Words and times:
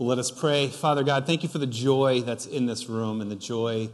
Well, 0.00 0.08
let 0.08 0.18
us 0.18 0.30
pray. 0.30 0.68
Father 0.68 1.04
God, 1.04 1.26
thank 1.26 1.42
you 1.42 1.50
for 1.50 1.58
the 1.58 1.66
joy 1.66 2.22
that's 2.22 2.46
in 2.46 2.64
this 2.64 2.88
room 2.88 3.20
and 3.20 3.30
the 3.30 3.36
joy 3.36 3.90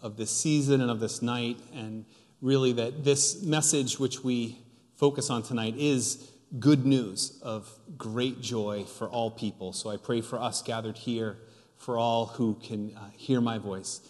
of 0.00 0.16
this 0.16 0.30
season 0.30 0.80
and 0.80 0.88
of 0.88 1.00
this 1.00 1.20
night. 1.20 1.58
And 1.74 2.04
really, 2.40 2.70
that 2.74 3.02
this 3.02 3.42
message 3.42 3.98
which 3.98 4.22
we 4.22 4.56
focus 4.94 5.30
on 5.30 5.42
tonight 5.42 5.74
is 5.76 6.30
good 6.60 6.86
news 6.86 7.40
of 7.42 7.68
great 7.96 8.40
joy 8.40 8.84
for 8.84 9.08
all 9.08 9.32
people. 9.32 9.72
So 9.72 9.90
I 9.90 9.96
pray 9.96 10.20
for 10.20 10.40
us 10.40 10.62
gathered 10.62 10.96
here, 10.96 11.38
for 11.76 11.98
all 11.98 12.26
who 12.26 12.54
can 12.62 12.96
uh, 12.96 13.10
hear 13.16 13.40
my 13.40 13.58
voice, 13.58 14.00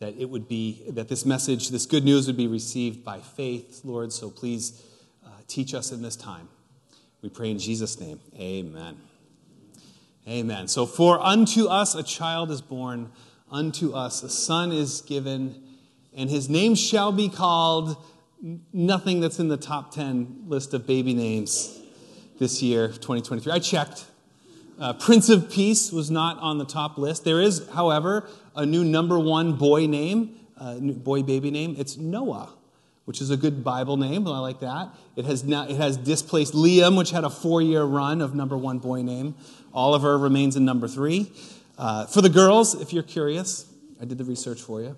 that 0.00 0.16
it 0.18 0.28
would 0.28 0.48
be, 0.48 0.86
that 0.88 1.06
this 1.06 1.24
message, 1.24 1.68
this 1.68 1.86
good 1.86 2.02
news 2.04 2.26
would 2.26 2.36
be 2.36 2.48
received 2.48 3.04
by 3.04 3.20
faith, 3.20 3.82
Lord. 3.84 4.12
So 4.12 4.28
please 4.28 4.82
uh, 5.24 5.28
teach 5.46 5.72
us 5.72 5.92
in 5.92 6.02
this 6.02 6.16
time. 6.16 6.48
We 7.22 7.28
pray 7.28 7.52
in 7.52 7.60
Jesus' 7.60 8.00
name. 8.00 8.18
Amen. 8.36 8.96
Amen. 10.28 10.66
So, 10.66 10.86
for 10.86 11.20
unto 11.20 11.66
us 11.66 11.94
a 11.94 12.02
child 12.02 12.50
is 12.50 12.60
born, 12.60 13.12
unto 13.48 13.92
us 13.92 14.24
a 14.24 14.28
son 14.28 14.72
is 14.72 15.00
given, 15.02 15.62
and 16.16 16.28
his 16.28 16.48
name 16.48 16.74
shall 16.74 17.12
be 17.12 17.28
called 17.28 17.96
nothing 18.72 19.20
that's 19.20 19.38
in 19.38 19.46
the 19.46 19.56
top 19.56 19.94
10 19.94 20.44
list 20.46 20.74
of 20.74 20.84
baby 20.84 21.14
names 21.14 21.80
this 22.40 22.60
year, 22.60 22.88
2023. 22.88 23.52
I 23.52 23.60
checked. 23.60 24.06
Uh, 24.80 24.92
Prince 24.94 25.28
of 25.28 25.48
Peace 25.48 25.92
was 25.92 26.10
not 26.10 26.38
on 26.40 26.58
the 26.58 26.66
top 26.66 26.98
list. 26.98 27.24
There 27.24 27.40
is, 27.40 27.68
however, 27.70 28.28
a 28.56 28.66
new 28.66 28.84
number 28.84 29.18
one 29.18 29.52
boy 29.52 29.86
name, 29.86 30.40
uh, 30.58 30.74
boy 30.74 31.22
baby 31.22 31.52
name. 31.52 31.76
It's 31.78 31.96
Noah, 31.96 32.52
which 33.06 33.20
is 33.20 33.30
a 33.30 33.36
good 33.36 33.64
Bible 33.64 33.96
name. 33.96 34.26
I 34.26 34.38
like 34.40 34.60
that. 34.60 34.90
It 35.14 35.24
has 35.24 35.42
now 35.44 35.66
it 35.66 35.76
has 35.76 35.96
displaced 35.96 36.52
Liam, 36.52 36.98
which 36.98 37.12
had 37.12 37.24
a 37.24 37.30
four 37.30 37.62
year 37.62 37.84
run 37.84 38.20
of 38.20 38.34
number 38.34 38.58
one 38.58 38.78
boy 38.78 39.02
name. 39.02 39.34
Oliver 39.72 40.18
remains 40.18 40.56
in 40.56 40.64
number 40.64 40.86
three. 40.88 41.32
Uh, 41.78 42.06
for 42.06 42.20
the 42.20 42.28
girls, 42.28 42.74
if 42.80 42.92
you're 42.92 43.02
curious, 43.02 43.66
I 44.00 44.04
did 44.04 44.18
the 44.18 44.24
research 44.24 44.60
for 44.60 44.82
you. 44.82 44.96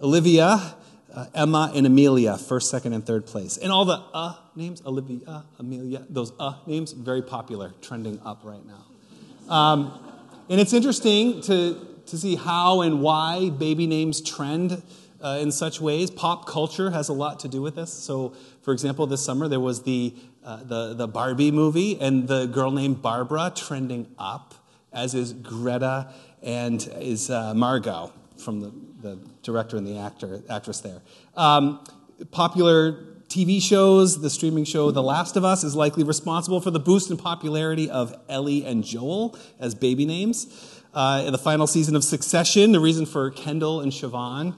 Olivia, 0.00 0.74
uh, 1.14 1.26
Emma, 1.34 1.70
and 1.74 1.86
Amelia, 1.86 2.36
first, 2.36 2.70
second, 2.70 2.92
and 2.92 3.06
third 3.06 3.26
place. 3.26 3.56
And 3.56 3.70
all 3.70 3.84
the 3.84 4.02
uh 4.12 4.34
names, 4.56 4.82
Olivia, 4.84 5.44
Amelia, 5.58 6.04
those 6.10 6.32
uh 6.40 6.54
names, 6.66 6.92
very 6.92 7.22
popular, 7.22 7.72
trending 7.80 8.20
up 8.24 8.40
right 8.42 8.64
now. 8.66 9.54
Um, 9.54 10.04
and 10.50 10.60
it's 10.60 10.72
interesting 10.72 11.40
to, 11.42 11.86
to 12.06 12.18
see 12.18 12.34
how 12.36 12.80
and 12.80 13.00
why 13.00 13.50
baby 13.50 13.86
names 13.86 14.20
trend 14.20 14.82
uh, 15.22 15.38
in 15.40 15.50
such 15.50 15.80
ways. 15.80 16.10
Pop 16.10 16.46
culture 16.46 16.90
has 16.90 17.08
a 17.08 17.12
lot 17.12 17.40
to 17.40 17.48
do 17.48 17.62
with 17.62 17.74
this. 17.74 17.92
So, 17.92 18.34
for 18.62 18.72
example, 18.72 19.06
this 19.06 19.24
summer 19.24 19.48
there 19.48 19.60
was 19.60 19.82
the 19.82 20.14
uh, 20.48 20.64
the, 20.64 20.94
the 20.94 21.06
Barbie 21.06 21.50
movie, 21.50 22.00
and 22.00 22.26
the 22.26 22.46
girl 22.46 22.70
named 22.70 23.02
Barbara 23.02 23.52
trending 23.54 24.06
up, 24.18 24.54
as 24.94 25.14
is 25.14 25.34
Greta 25.34 26.10
and 26.42 26.88
is 27.00 27.28
uh, 27.28 27.52
Margot 27.52 28.12
from 28.38 28.60
the, 28.60 28.72
the 29.02 29.18
director 29.42 29.76
and 29.76 29.86
the 29.86 29.98
actor, 29.98 30.42
actress 30.48 30.80
there. 30.80 31.02
Um, 31.36 31.84
popular 32.30 32.92
TV 33.28 33.60
shows, 33.60 34.22
the 34.22 34.30
streaming 34.30 34.64
show 34.64 34.90
The 34.90 35.02
Last 35.02 35.36
of 35.36 35.44
Us 35.44 35.64
is 35.64 35.74
likely 35.76 36.02
responsible 36.02 36.62
for 36.62 36.70
the 36.70 36.80
boost 36.80 37.10
in 37.10 37.18
popularity 37.18 37.90
of 37.90 38.14
Ellie 38.28 38.64
and 38.64 38.82
Joel 38.82 39.36
as 39.60 39.74
baby 39.74 40.06
names. 40.06 40.46
Uh, 40.94 41.24
in 41.26 41.32
the 41.32 41.38
final 41.38 41.66
season 41.66 41.94
of 41.94 42.02
Succession, 42.02 42.72
the 42.72 42.80
reason 42.80 43.04
for 43.04 43.30
Kendall 43.30 43.82
and 43.82 43.92
Siobhan 43.92 44.54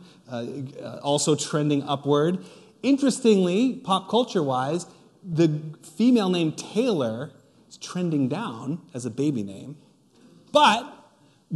also 1.02 1.34
trending 1.34 1.82
upward. 1.84 2.44
Interestingly, 2.82 3.74
pop 3.74 4.08
culture 4.08 4.42
wise, 4.42 4.86
the 5.22 5.60
female 5.82 6.28
name 6.28 6.52
Taylor 6.52 7.32
is 7.68 7.76
trending 7.76 8.28
down 8.28 8.80
as 8.94 9.04
a 9.04 9.10
baby 9.10 9.42
name, 9.42 9.76
but 10.52 10.96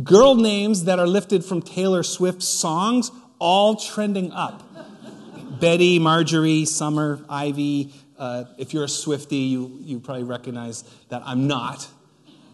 girl 0.03 0.35
names 0.35 0.85
that 0.85 0.99
are 0.99 1.07
lifted 1.07 1.45
from 1.45 1.63
Taylor 1.63 2.03
Swift's 2.03 2.49
songs 2.49 3.11
all 3.39 3.77
trending 3.77 4.33
up. 4.33 4.63
Betty, 5.61 5.99
Marjorie, 5.99 6.65
Summer, 6.65 7.25
Ivy. 7.29 7.93
Uh, 8.19 8.45
if 8.59 8.75
you're 8.75 8.85
a 8.85 8.89
Swifty, 8.89 9.37
you, 9.37 9.79
you 9.81 10.01
probably 10.01 10.25
recognize 10.25 10.85
that 11.09 11.23
I'm 11.25 11.47
not. 11.47 11.89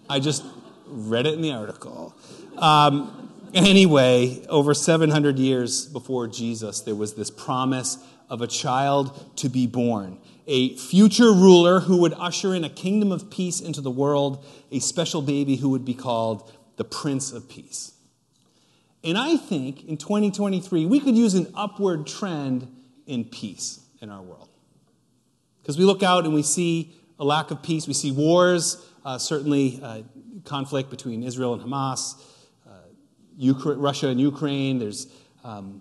I 0.09 0.21
just 0.21 0.45
read 0.87 1.27
it 1.27 1.35
in 1.35 1.43
the 1.43 1.53
article. 1.53 2.15
Um, 2.59 3.30
anyway, 3.55 4.45
over 4.49 4.75
700 4.75 5.39
years 5.39 5.87
before 5.87 6.27
Jesus, 6.29 6.81
there 6.81 6.95
was 6.95 7.15
this 7.15 7.31
promise 7.31 7.99
of 8.29 8.43
a 8.43 8.47
child 8.47 9.37
to 9.37 9.49
be 9.49 9.67
born 9.67 10.19
a 10.51 10.77
future 10.77 11.33
ruler 11.33 11.79
who 11.79 11.99
would 11.99 12.13
usher 12.15 12.57
in 12.57 12.65
a 12.65 12.69
kingdom 12.69 13.13
of 13.13 13.31
peace 13.31 13.61
into 13.61 13.81
the 13.81 13.91
world, 13.91 14.45
a 14.73 14.81
special 14.81 15.23
baby 15.23 15.55
who 15.55 15.69
would 15.69 15.85
be 15.85 15.95
called 15.95 16.53
the 16.77 16.85
Prince 16.85 17.31
of 17.31 17.49
Peace. 17.49 17.93
And 19.05 19.17
I 19.17 19.37
think 19.37 19.85
in 19.85 19.97
2023, 19.97 20.87
we 20.87 20.99
could 20.99 21.17
use 21.17 21.35
an 21.35 21.53
upward 21.55 22.05
trend 22.07 22.67
in 23.07 23.25
peace 23.25 23.79
in 24.01 24.11
our 24.11 24.21
world. 24.21 24.49
Because 25.63 25.79
we 25.79 25.85
look 25.85 26.03
out 26.03 26.25
and 26.25 26.35
we 26.35 26.43
see 26.43 26.93
a 27.21 27.25
lack 27.25 27.53
of 27.53 27.63
peace, 27.63 27.87
we 27.87 27.95
see 27.95 28.11
wars, 28.11 28.85
uh, 29.05 29.19
certainly 29.19 29.79
uh, 29.81 30.03
conflict 30.45 30.91
between 30.91 31.23
Israel 31.23 31.55
and 31.55 31.63
Hamas, 31.63 32.21
Ukraine, 33.41 33.79
Russia 33.79 34.09
and 34.09 34.21
Ukraine, 34.21 34.79
there's 34.79 35.07
um, 35.45 35.81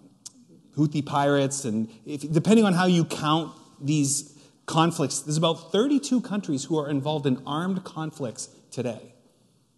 Houthi 0.77 1.05
pirates, 1.05 1.65
and 1.65 1.89
if, 2.05 2.21
depending 2.31 2.65
on 2.65 2.73
how 2.73 2.85
you 2.85 3.03
count 3.03 3.53
these 3.81 4.39
conflicts. 4.69 5.21
There's 5.21 5.35
about 5.35 5.71
32 5.71 6.21
countries 6.21 6.65
who 6.65 6.77
are 6.77 6.89
involved 6.89 7.25
in 7.25 7.41
armed 7.45 7.83
conflicts 7.83 8.49
today, 8.69 9.13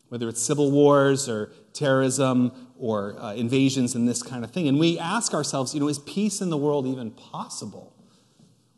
whether 0.10 0.28
it's 0.28 0.42
civil 0.42 0.70
wars 0.70 1.30
or 1.30 1.50
terrorism 1.72 2.52
or 2.78 3.18
uh, 3.18 3.34
invasions 3.34 3.96
and 3.96 4.06
this 4.08 4.22
kind 4.22 4.44
of 4.44 4.52
thing. 4.52 4.68
And 4.68 4.78
we 4.78 5.00
ask 5.00 5.34
ourselves, 5.34 5.74
you 5.74 5.80
know, 5.80 5.88
is 5.88 6.00
peace 6.00 6.42
in 6.42 6.50
the 6.50 6.58
world 6.58 6.86
even 6.86 7.12
possible 7.12 7.94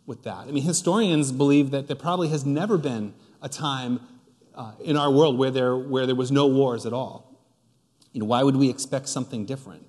with 0.06 0.22
that? 0.24 0.47
I 0.47 0.52
mean, 0.52 0.63
historians 0.63 1.31
believe 1.31 1.72
that 1.72 1.88
there 1.88 1.96
probably 1.96 2.30
has 2.30 2.46
never 2.46 2.78
been 2.78 3.16
a 3.42 3.50
time 3.50 4.00
uh, 4.53 4.74
in 4.84 4.96
our 4.96 5.09
world 5.09 5.40
where 5.40 5.50
there, 5.50 5.75
where 5.75 6.06
there 6.06 6.16
was 6.16 6.31
no 6.31 6.46
wars 6.46 6.86
at 6.86 6.94
all. 6.94 7.33
You 8.13 8.22
know, 8.22 8.25
why 8.25 8.44
would 8.44 8.56
we 8.56 8.69
expect 8.69 9.09
something 9.09 9.46
different? 9.46 9.85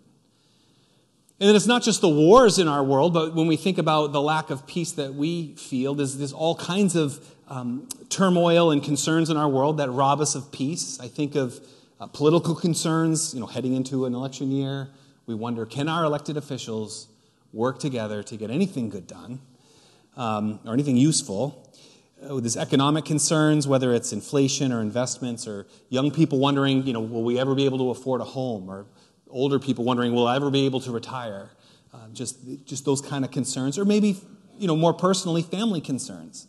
And 1.41 1.49
then 1.49 1.57
it's 1.57 1.67
not 1.67 1.83
just 1.83 2.01
the 2.01 2.09
wars 2.09 2.59
in 2.59 2.69
our 2.69 2.83
world, 2.83 3.13
but 3.13 3.35
when 3.35 3.47
we 3.47 3.57
think 3.57 3.79
about 3.79 4.13
the 4.13 4.21
lack 4.21 4.51
of 4.51 4.67
peace 4.67 4.93
that 4.93 5.15
we 5.15 5.55
feel, 5.57 5.95
there's, 5.95 6.17
there's 6.17 6.33
all 6.33 6.55
kinds 6.55 6.97
of 6.97 7.25
um, 7.49 7.89
turmoil 8.09 8.71
and 8.71 8.83
concerns 8.83 9.31
in 9.31 9.37
our 9.37 9.49
world 9.49 9.77
that 9.79 9.91
rob 9.91 10.21
us 10.21 10.35
of 10.35 10.51
peace. 10.53 10.99
I 11.01 11.09
think 11.09 11.35
of 11.35 11.61
uh, 12.01 12.07
political 12.07 12.55
concerns, 12.55 13.35
you 13.35 13.41
know, 13.41 13.47
heading 13.47 13.75
into 13.75 14.07
an 14.07 14.15
election 14.15 14.51
year. 14.51 14.89
We 15.27 15.35
wonder, 15.35 15.67
can 15.67 15.89
our 15.89 16.05
elected 16.05 16.37
officials 16.37 17.09
work 17.53 17.79
together 17.79 18.23
to 18.23 18.37
get 18.37 18.51
anything 18.51 18.89
good 18.89 19.07
done 19.07 19.41
um, 20.17 20.61
or 20.65 20.73
anything 20.73 20.97
useful? 20.97 21.74
Uh, 22.25 22.41
there's 22.41 22.57
economic 22.57 23.05
concerns, 23.05 23.67
whether 23.67 23.93
it's 23.93 24.13
inflation 24.13 24.73
or 24.73 24.81
investments, 24.81 25.47
or 25.47 25.67
young 25.89 26.11
people 26.11 26.39
wondering, 26.39 26.87
you 26.87 26.93
know, 26.93 27.01
will 27.01 27.25
we 27.25 27.39
ever 27.39 27.55
be 27.55 27.65
able 27.65 27.79
to 27.79 27.91
afford 27.91 28.21
a 28.21 28.25
home 28.25 28.71
or 28.71 28.87
older 29.29 29.59
people 29.59 29.85
wondering, 29.85 30.13
will 30.13 30.27
I 30.27 30.37
ever 30.37 30.51
be 30.51 30.65
able 30.65 30.81
to 30.81 30.93
retire? 30.93 31.51
Uh, 31.93 32.09
just, 32.13 32.39
just 32.65 32.85
those 32.85 33.01
kind 33.01 33.25
of 33.25 33.31
concerns. 33.31 33.79
Or 33.79 33.85
maybe, 33.85 34.17
you 34.59 34.67
know, 34.67 34.77
more 34.77 34.95
personally, 34.95 35.43
family 35.43 35.81
concerns, 35.81 36.49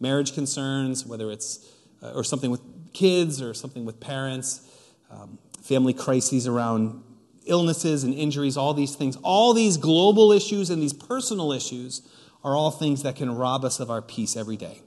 marriage 0.00 0.34
concerns, 0.34 1.06
whether 1.06 1.30
it's, 1.30 1.70
uh, 2.02 2.12
or 2.12 2.24
something 2.24 2.50
with 2.50 2.62
kids 2.92 3.40
or 3.40 3.54
something 3.54 3.84
with 3.84 4.00
parents, 4.00 4.68
um, 5.10 5.38
family 5.62 5.92
crises 5.92 6.48
around 6.48 7.02
illnesses 7.46 8.02
and 8.04 8.14
injuries, 8.14 8.56
all 8.56 8.74
these 8.74 8.96
things. 8.96 9.16
All 9.22 9.52
these 9.54 9.76
global 9.76 10.32
issues 10.32 10.70
and 10.70 10.82
these 10.82 10.92
personal 10.92 11.52
issues 11.52 12.02
are 12.44 12.56
all 12.56 12.70
things 12.70 13.02
that 13.02 13.16
can 13.16 13.34
rob 13.34 13.64
us 13.64 13.78
of 13.78 13.90
our 13.90 14.02
peace 14.02 14.36
every 14.36 14.56
day. 14.56 14.82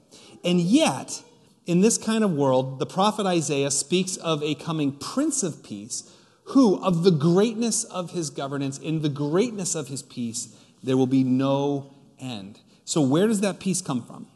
And 0.46 0.60
yet, 0.60 1.22
in 1.66 1.80
this 1.80 1.98
kind 1.98 2.22
of 2.22 2.30
world, 2.30 2.78
the 2.78 2.86
prophet 2.86 3.26
Isaiah 3.26 3.72
speaks 3.72 4.16
of 4.16 4.42
a 4.42 4.54
coming 4.54 4.92
Prince 4.92 5.42
of 5.42 5.64
Peace 5.64 6.10
who, 6.50 6.80
of 6.82 7.02
the 7.02 7.10
greatness 7.10 7.82
of 7.82 8.12
his 8.12 8.30
governance, 8.30 8.78
in 8.78 9.02
the 9.02 9.08
greatness 9.08 9.74
of 9.74 9.88
his 9.88 10.02
peace, 10.02 10.56
there 10.82 10.96
will 10.96 11.08
be 11.08 11.24
no 11.24 11.92
end. 12.20 12.60
So, 12.84 13.00
where 13.00 13.26
does 13.26 13.40
that 13.40 13.58
peace 13.58 13.82
come 13.82 14.06
from? 14.06 14.28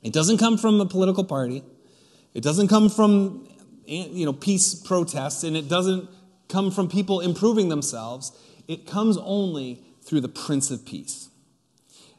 It 0.00 0.12
doesn't 0.12 0.38
come 0.38 0.56
from 0.56 0.80
a 0.80 0.86
political 0.86 1.24
party. 1.24 1.64
It 2.34 2.44
doesn't 2.44 2.68
come 2.68 2.88
from 2.88 3.48
you 3.84 4.24
know, 4.24 4.32
peace 4.32 4.74
protests, 4.74 5.42
and 5.42 5.56
it 5.56 5.68
doesn't 5.68 6.08
come 6.48 6.70
from 6.70 6.88
people 6.88 7.18
improving 7.18 7.68
themselves. 7.68 8.30
It 8.68 8.86
comes 8.86 9.16
only 9.16 9.82
through 10.02 10.20
the 10.20 10.28
Prince 10.28 10.70
of 10.70 10.86
Peace. 10.86 11.30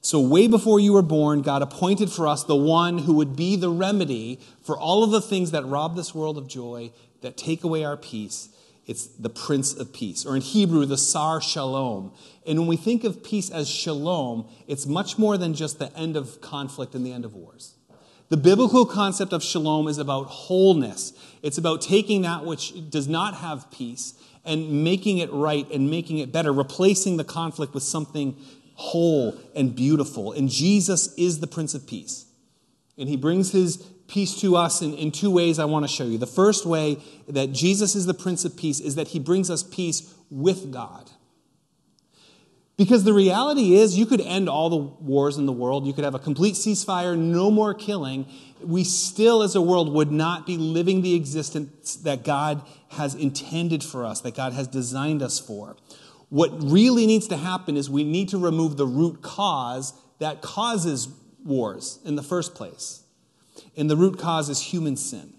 So, 0.01 0.19
way 0.21 0.47
before 0.47 0.79
you 0.79 0.93
were 0.93 1.01
born, 1.01 1.41
God 1.41 1.61
appointed 1.61 2.09
for 2.09 2.27
us 2.27 2.43
the 2.43 2.55
one 2.55 2.99
who 2.99 3.13
would 3.15 3.35
be 3.35 3.55
the 3.55 3.69
remedy 3.69 4.39
for 4.61 4.77
all 4.77 5.03
of 5.03 5.11
the 5.11 5.21
things 5.21 5.51
that 5.51 5.65
rob 5.65 5.95
this 5.95 6.15
world 6.15 6.37
of 6.37 6.47
joy, 6.47 6.91
that 7.21 7.35
take 7.35 7.63
away 7.63 7.83
our 7.83 7.97
peace, 7.97 8.49
it's 8.87 9.05
the 9.05 9.29
Prince 9.29 9.73
of 9.73 9.93
Peace, 9.93 10.25
or 10.25 10.35
in 10.35 10.41
Hebrew, 10.41 10.85
the 10.85 10.97
Sar 10.97 11.41
Shalom. 11.41 12.13
And 12.47 12.57
when 12.57 12.67
we 12.67 12.77
think 12.77 13.03
of 13.03 13.23
peace 13.23 13.51
as 13.51 13.69
shalom, 13.69 14.47
it's 14.67 14.87
much 14.87 15.19
more 15.19 15.37
than 15.37 15.53
just 15.53 15.77
the 15.77 15.95
end 15.95 16.17
of 16.17 16.41
conflict 16.41 16.95
and 16.95 17.05
the 17.05 17.11
end 17.11 17.23
of 17.23 17.35
wars. 17.35 17.75
The 18.29 18.37
biblical 18.37 18.87
concept 18.87 19.33
of 19.33 19.43
shalom 19.43 19.87
is 19.87 19.99
about 19.99 20.23
wholeness. 20.25 21.13
It's 21.43 21.59
about 21.59 21.81
taking 21.81 22.23
that 22.23 22.45
which 22.45 22.89
does 22.89 23.07
not 23.07 23.35
have 23.35 23.69
peace 23.69 24.15
and 24.45 24.83
making 24.83 25.19
it 25.19 25.31
right 25.31 25.69
and 25.71 25.91
making 25.91 26.17
it 26.17 26.31
better, 26.31 26.51
replacing 26.51 27.17
the 27.17 27.23
conflict 27.23 27.73
with 27.75 27.83
something 27.83 28.35
whole 28.79 29.37
and 29.53 29.75
beautiful. 29.75 30.31
And 30.31 30.49
Jesus 30.49 31.13
is 31.15 31.41
the 31.41 31.47
Prince 31.47 31.73
of 31.73 31.85
Peace. 31.85 32.25
And 32.97 33.09
he 33.09 33.17
brings 33.17 33.51
his 33.51 33.77
peace 34.07 34.39
to 34.39 34.55
us 34.55 34.81
in, 34.81 34.93
in 34.93 35.11
two 35.11 35.29
ways 35.29 35.59
I 35.59 35.65
want 35.65 35.83
to 35.83 35.91
show 35.91 36.05
you. 36.05 36.17
The 36.17 36.25
first 36.25 36.65
way 36.65 36.97
that 37.27 37.51
Jesus 37.51 37.93
is 37.93 38.05
the 38.05 38.13
Prince 38.13 38.45
of 38.45 38.55
Peace 38.55 38.79
is 38.79 38.95
that 38.95 39.09
he 39.09 39.19
brings 39.19 39.49
us 39.49 39.63
peace 39.63 40.13
with 40.31 40.71
God. 40.71 41.11
Because 42.77 43.03
the 43.03 43.13
reality 43.13 43.75
is, 43.75 43.97
you 43.97 44.05
could 44.05 44.21
end 44.21 44.47
all 44.47 44.69
the 44.69 44.77
wars 44.77 45.35
in 45.35 45.45
the 45.45 45.51
world, 45.51 45.85
you 45.85 45.91
could 45.91 46.05
have 46.05 46.15
a 46.15 46.19
complete 46.19 46.55
ceasefire, 46.55 47.17
no 47.17 47.51
more 47.51 47.73
killing. 47.73 48.25
We 48.61 48.85
still, 48.85 49.43
as 49.43 49.55
a 49.55 49.61
world, 49.61 49.91
would 49.91 50.13
not 50.13 50.45
be 50.45 50.55
living 50.55 51.01
the 51.01 51.15
existence 51.15 51.97
that 51.97 52.23
God 52.23 52.65
has 52.91 53.13
intended 53.13 53.83
for 53.83 54.05
us, 54.05 54.21
that 54.21 54.35
God 54.35 54.53
has 54.53 54.67
designed 54.67 55.21
us 55.21 55.37
for. 55.37 55.75
What 56.29 56.51
really 56.61 57.07
needs 57.07 57.27
to 57.29 57.37
happen 57.37 57.75
is 57.75 57.89
we 57.89 58.03
need 58.03 58.29
to 58.29 58.37
remove 58.37 58.77
the 58.77 58.85
root 58.85 59.21
cause 59.21 59.93
that 60.19 60.41
causes 60.41 61.07
wars 61.43 61.99
in 62.05 62.15
the 62.15 62.23
first 62.23 62.53
place. 62.53 63.03
And 63.75 63.89
the 63.89 63.97
root 63.97 64.19
cause 64.19 64.49
is 64.49 64.61
human 64.61 64.95
sin. 64.95 65.33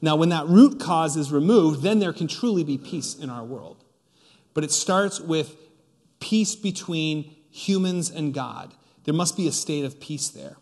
Now, 0.00 0.16
when 0.16 0.30
that 0.30 0.48
root 0.48 0.80
cause 0.80 1.16
is 1.16 1.30
removed, 1.30 1.82
then 1.82 2.00
there 2.00 2.12
can 2.12 2.26
truly 2.26 2.64
be 2.64 2.76
peace 2.76 3.14
in 3.14 3.30
our 3.30 3.44
world. 3.44 3.84
But 4.52 4.64
it 4.64 4.72
starts 4.72 5.20
with 5.20 5.56
peace 6.18 6.56
between 6.56 7.34
humans 7.50 8.10
and 8.10 8.34
God. 8.34 8.74
There 9.04 9.14
must 9.14 9.36
be 9.36 9.46
a 9.46 9.52
state 9.52 9.84
of 9.84 10.00
peace 10.00 10.28
there. 10.28 10.56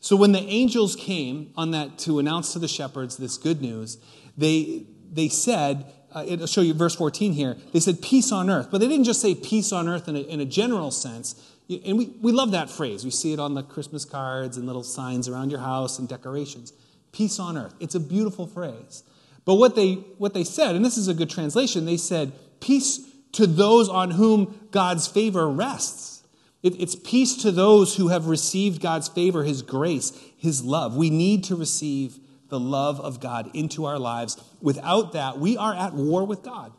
So 0.00 0.14
when 0.14 0.32
the 0.32 0.40
angels 0.40 0.94
came 0.94 1.52
on 1.56 1.72
that 1.72 1.98
to 2.00 2.20
announce 2.20 2.52
to 2.52 2.60
the 2.60 2.68
shepherds 2.68 3.16
this 3.16 3.36
good 3.36 3.60
news, 3.60 3.98
they, 4.36 4.84
they 5.10 5.28
said, 5.28 5.92
uh, 6.16 6.24
it'll 6.26 6.46
show 6.46 6.62
you 6.62 6.72
verse 6.72 6.94
14 6.94 7.34
here, 7.34 7.58
they 7.72 7.80
said 7.80 8.00
peace 8.00 8.32
on 8.32 8.48
earth. 8.48 8.68
But 8.70 8.78
they 8.78 8.88
didn't 8.88 9.04
just 9.04 9.20
say 9.20 9.34
peace 9.34 9.70
on 9.70 9.86
earth 9.86 10.08
in 10.08 10.16
a, 10.16 10.20
in 10.20 10.40
a 10.40 10.46
general 10.46 10.90
sense. 10.90 11.52
And 11.84 11.98
we, 11.98 12.06
we 12.22 12.32
love 12.32 12.52
that 12.52 12.70
phrase. 12.70 13.04
We 13.04 13.10
see 13.10 13.34
it 13.34 13.38
on 13.38 13.54
the 13.54 13.62
Christmas 13.62 14.06
cards 14.06 14.56
and 14.56 14.66
little 14.66 14.82
signs 14.82 15.28
around 15.28 15.50
your 15.50 15.60
house 15.60 15.98
and 15.98 16.08
decorations. 16.08 16.72
Peace 17.12 17.38
on 17.38 17.58
earth. 17.58 17.74
It's 17.80 17.94
a 17.94 18.00
beautiful 18.00 18.46
phrase. 18.46 19.02
But 19.44 19.56
what 19.56 19.76
they, 19.76 19.94
what 20.16 20.32
they 20.32 20.42
said, 20.42 20.74
and 20.74 20.82
this 20.82 20.96
is 20.96 21.06
a 21.06 21.14
good 21.14 21.28
translation, 21.28 21.84
they 21.84 21.98
said, 21.98 22.32
peace 22.60 23.06
to 23.32 23.46
those 23.46 23.90
on 23.90 24.12
whom 24.12 24.68
God's 24.70 25.06
favor 25.06 25.46
rests. 25.50 26.24
It, 26.62 26.80
it's 26.80 26.96
peace 26.96 27.36
to 27.42 27.52
those 27.52 27.96
who 27.96 28.08
have 28.08 28.26
received 28.26 28.80
God's 28.80 29.08
favor, 29.08 29.44
His 29.44 29.60
grace, 29.60 30.18
His 30.38 30.64
love. 30.64 30.96
We 30.96 31.10
need 31.10 31.44
to 31.44 31.56
receive 31.56 32.18
the 32.48 32.60
love 32.60 33.00
of 33.00 33.20
God 33.20 33.50
into 33.54 33.84
our 33.84 33.98
lives. 33.98 34.42
Without 34.60 35.12
that, 35.12 35.38
we 35.38 35.56
are 35.56 35.74
at 35.74 35.94
war 35.94 36.24
with 36.24 36.42
God. 36.42 36.72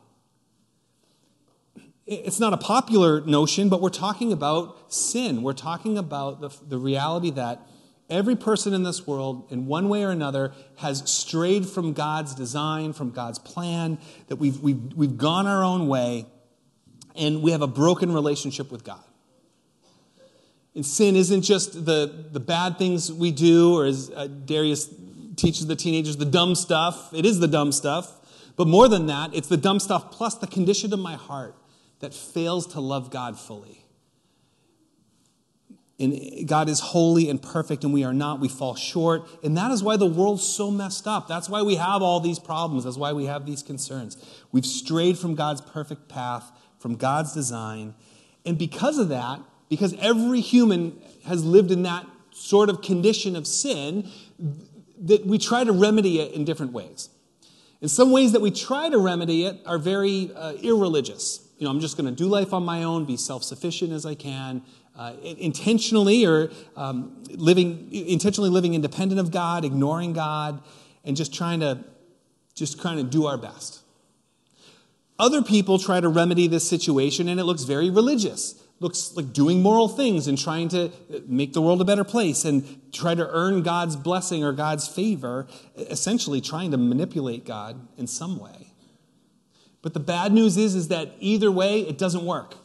It's 2.05 2.39
not 2.39 2.53
a 2.53 2.57
popular 2.57 3.21
notion, 3.21 3.67
but 3.67 3.81
we're 3.81 3.89
talking 3.89 4.31
about 4.31 4.93
sin. 4.93 5.43
We're 5.43 5.53
talking 5.53 5.97
about 5.97 6.39
the, 6.39 6.49
the 6.67 6.77
reality 6.77 7.31
that 7.31 7.61
every 8.09 8.37
person 8.37 8.73
in 8.73 8.83
this 8.83 9.05
world, 9.05 9.47
in 9.51 9.65
one 9.65 9.89
way 9.89 10.03
or 10.03 10.11
another, 10.11 10.53
has 10.77 11.03
strayed 11.09 11.67
from 11.67 11.91
God's 11.91 12.33
design, 12.33 12.93
from 12.93 13.11
God's 13.11 13.39
plan, 13.39 13.97
that 14.27 14.37
we've, 14.37 14.59
we've, 14.61 14.93
we've 14.95 15.17
gone 15.17 15.47
our 15.47 15.63
own 15.63 15.89
way 15.89 16.25
and 17.17 17.41
we 17.41 17.51
have 17.51 17.61
a 17.61 17.67
broken 17.67 18.13
relationship 18.13 18.71
with 18.71 18.83
God. 18.83 19.03
And 20.75 20.85
sin 20.85 21.15
isn't 21.15 21.41
just 21.41 21.85
the, 21.85 22.27
the 22.31 22.39
bad 22.39 22.77
things 22.77 23.11
we 23.11 23.31
do, 23.31 23.73
or 23.73 23.85
as 23.85 24.11
uh, 24.15 24.27
Darius 24.27 24.87
teaches 25.37 25.67
the 25.67 25.75
teenagers, 25.75 26.17
the 26.17 26.25
dumb 26.25 26.55
stuff. 26.55 27.13
It 27.13 27.25
is 27.25 27.39
the 27.39 27.47
dumb 27.47 27.71
stuff. 27.71 28.11
But 28.57 28.67
more 28.67 28.89
than 28.89 29.05
that, 29.05 29.33
it's 29.33 29.47
the 29.47 29.57
dumb 29.57 29.79
stuff 29.79 30.11
plus 30.11 30.35
the 30.35 30.47
condition 30.47 30.91
of 30.91 30.99
my 30.99 31.15
heart 31.15 31.55
that 31.99 32.13
fails 32.13 32.67
to 32.73 32.81
love 32.81 33.11
God 33.11 33.39
fully. 33.39 33.85
And 35.99 36.47
God 36.47 36.69
is 36.69 36.79
holy 36.79 37.27
and 37.27 37.41
perfect, 37.41 37.83
and 37.83 37.91
we 37.91 38.03
are 38.03 38.13
not. 38.13 38.39
We 38.39 38.49
fall 38.49 38.75
short. 38.75 39.27
And 39.43 39.57
that 39.57 39.71
is 39.71 39.81
why 39.81 39.97
the 39.97 40.05
world's 40.05 40.43
so 40.43 40.69
messed 40.69 41.07
up. 41.07 41.27
That's 41.27 41.49
why 41.49 41.63
we 41.63 41.75
have 41.75 42.03
all 42.03 42.19
these 42.19 42.37
problems. 42.37 42.83
That's 42.83 42.97
why 42.97 43.13
we 43.13 43.25
have 43.25 43.47
these 43.47 43.63
concerns. 43.63 44.15
We've 44.51 44.65
strayed 44.65 45.17
from 45.17 45.33
God's 45.33 45.61
perfect 45.61 46.07
path, 46.07 46.51
from 46.77 46.97
God's 46.97 47.33
design. 47.33 47.95
And 48.45 48.59
because 48.59 48.99
of 48.99 49.09
that, 49.09 49.39
because 49.69 49.95
every 49.99 50.39
human 50.39 51.01
has 51.25 51.43
lived 51.43 51.71
in 51.71 51.81
that 51.83 52.05
sort 52.31 52.69
of 52.69 52.83
condition 52.83 53.35
of 53.35 53.47
sin, 53.47 54.07
that 55.01 55.25
we 55.25 55.37
try 55.37 55.63
to 55.63 55.71
remedy 55.71 56.19
it 56.19 56.33
in 56.33 56.45
different 56.45 56.73
ways. 56.73 57.09
In 57.81 57.87
some 57.87 58.11
ways 58.11 58.31
that 58.31 58.41
we 58.41 58.51
try 58.51 58.89
to 58.89 58.97
remedy 58.97 59.45
it 59.45 59.59
are 59.65 59.77
very 59.77 60.31
uh, 60.35 60.53
irreligious. 60.53 61.47
You 61.57 61.65
know, 61.65 61.71
I'm 61.71 61.79
just 61.79 61.97
going 61.97 62.09
to 62.09 62.15
do 62.15 62.27
life 62.27 62.53
on 62.53 62.63
my 62.63 62.83
own, 62.83 63.05
be 63.05 63.17
self 63.17 63.43
sufficient 63.43 63.91
as 63.91 64.05
I 64.05 64.15
can, 64.15 64.63
uh, 64.97 65.13
intentionally 65.21 66.25
or 66.25 66.49
um, 66.75 67.23
living 67.29 67.89
intentionally 67.91 68.49
living 68.49 68.73
independent 68.73 69.19
of 69.19 69.31
God, 69.31 69.63
ignoring 69.63 70.13
God, 70.13 70.61
and 71.03 71.15
just 71.15 71.33
trying 71.33 71.59
to 71.59 71.83
just 72.55 72.81
trying 72.81 72.97
to 72.97 73.03
do 73.03 73.27
our 73.27 73.37
best. 73.37 73.81
Other 75.19 75.41
people 75.41 75.79
try 75.79 75.99
to 75.99 76.09
remedy 76.09 76.47
this 76.47 76.67
situation, 76.67 77.27
and 77.27 77.39
it 77.39 77.43
looks 77.43 77.63
very 77.63 77.89
religious. 77.89 78.61
Looks 78.79 79.15
like 79.15 79.33
doing 79.33 79.61
moral 79.61 79.87
things 79.87 80.27
and 80.27 80.37
trying 80.37 80.69
to 80.69 80.85
uh, 80.85 81.19
make 81.25 81.53
the 81.53 81.61
world 81.61 81.81
a 81.81 81.85
better 81.85 82.03
place 82.03 82.45
and 82.45 82.63
try 82.91 83.15
to 83.15 83.27
earn 83.29 83.63
God's 83.63 83.95
blessing 83.95 84.43
or 84.43 84.51
God's 84.51 84.87
favor, 84.87 85.47
essentially 85.75 86.41
trying 86.41 86.71
to 86.71 86.77
manipulate 86.77 87.45
God 87.45 87.87
in 87.97 88.07
some 88.07 88.39
way. 88.39 88.67
But 89.81 89.93
the 89.93 89.99
bad 89.99 90.31
news 90.31 90.57
is, 90.57 90.75
is 90.75 90.89
that 90.89 91.11
either 91.19 91.51
way, 91.51 91.81
it 91.81 91.97
doesn't 91.97 92.23
work. 92.23 92.55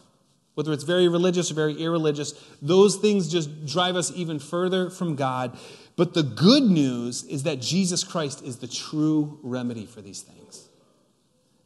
Whether 0.55 0.73
it's 0.73 0.85
very 0.85 1.09
religious 1.09 1.51
or 1.51 1.55
very 1.55 1.75
irreligious, 1.75 2.33
those 2.61 2.97
things 2.97 3.31
just 3.31 3.65
drive 3.65 3.97
us 3.97 4.13
even 4.15 4.39
further 4.39 4.91
from 4.91 5.17
God. 5.17 5.57
But 5.97 6.15
the 6.15 6.23
good 6.23 6.65
news 6.65 7.25
is 7.25 7.45
that 7.45 7.61
Jesus 7.61 8.05
Christ 8.05 8.43
is 8.43 8.59
the 8.59 8.69
true 8.69 9.39
remedy 9.43 9.87
for 9.87 10.03
these 10.03 10.21
things 10.21 10.69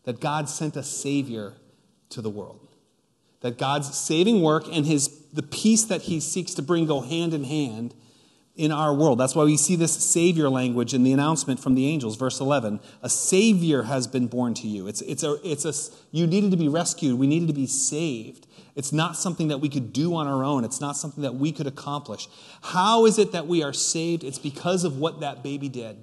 that 0.05 0.21
God 0.21 0.49
sent 0.49 0.77
a 0.77 0.85
Savior 0.85 1.55
to 2.11 2.23
the 2.23 2.31
world. 2.31 2.66
That 3.47 3.59
God's 3.59 3.97
saving 3.97 4.43
work 4.43 4.65
and 4.73 4.85
his, 4.85 5.21
the 5.33 5.41
peace 5.41 5.85
that 5.85 6.03
he 6.03 6.19
seeks 6.19 6.53
to 6.55 6.63
bring 6.63 6.85
go 6.87 7.01
hand 7.01 7.33
in 7.33 7.45
hand 7.45 7.95
in 8.57 8.73
our 8.73 8.93
world. 8.93 9.21
That's 9.21 9.37
why 9.37 9.45
we 9.45 9.57
see 9.57 9.77
this 9.77 9.93
Savior 9.93 10.49
language 10.49 10.95
in 10.95 11.05
the 11.05 11.13
announcement 11.13 11.61
from 11.61 11.77
the 11.77 11.87
angels, 11.87 12.17
verse 12.17 12.41
11. 12.41 12.81
A 13.03 13.09
Savior 13.09 13.85
has 13.85 14.09
been 14.09 14.27
born 14.27 14.53
to 14.55 14.67
you. 14.67 14.89
It's, 14.89 15.01
it's, 15.03 15.23
a, 15.23 15.37
it's 15.45 15.65
a, 15.65 15.73
you 16.11 16.27
needed 16.27 16.51
to 16.51 16.57
be 16.57 16.67
rescued. 16.67 17.17
We 17.21 17.29
needed 17.29 17.47
to 17.47 17.55
be 17.55 17.69
saved. 17.69 18.49
It's 18.75 18.93
not 18.93 19.17
something 19.17 19.47
that 19.47 19.59
we 19.59 19.69
could 19.69 19.93
do 19.93 20.17
on 20.17 20.27
our 20.27 20.43
own. 20.43 20.65
It's 20.65 20.81
not 20.81 20.97
something 20.97 21.23
that 21.23 21.37
we 21.37 21.53
could 21.53 21.69
accomplish. 21.69 22.27
How 22.63 23.07
is 23.07 23.17
it 23.17 23.31
that 23.31 23.47
we 23.47 23.63
are 23.63 23.73
saved? 23.73 24.25
It's 24.25 24.41
because 24.41 24.83
of 24.83 24.99
what 24.99 25.21
that 25.21 25.45
baby 25.45 25.69
did. 25.69 26.03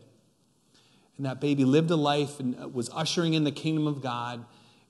And 1.18 1.25
that 1.25 1.41
baby 1.41 1.65
lived 1.65 1.91
a 1.91 1.98
life 1.98 2.39
and 2.39 2.74
was 2.74 2.89
ushering 2.94 3.34
in 3.34 3.44
the 3.44 3.51
kingdom 3.51 3.86
of 3.86 4.01
God. 4.01 4.46